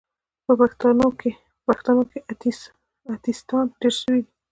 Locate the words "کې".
2.11-2.19